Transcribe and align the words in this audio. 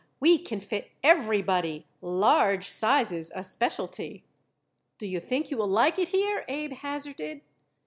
We 0.19 0.39
Can 0.39 0.61
Fit 0.61 0.89
Everybody. 1.03 1.85
Large 2.01 2.67
Sizes 2.69 3.31
a 3.35 3.43
Specialty. 3.43 4.23
"Do 4.97 5.05
you 5.05 5.19
think 5.19 5.51
you 5.51 5.57
will 5.57 5.69
like 5.69 5.99
it 5.99 6.07
here?" 6.07 6.43
Abe 6.47 6.71
hazarded. 6.73 7.41